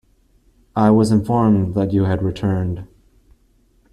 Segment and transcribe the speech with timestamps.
[0.75, 2.87] I was informed that you had returned.